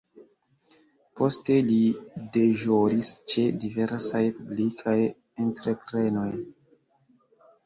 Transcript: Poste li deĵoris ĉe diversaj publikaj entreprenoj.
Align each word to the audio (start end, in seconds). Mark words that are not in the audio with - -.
Poste 1.19 1.57
li 1.67 1.77
deĵoris 2.37 3.11
ĉe 3.35 3.43
diversaj 3.65 4.23
publikaj 4.39 4.97
entreprenoj. 5.45 6.29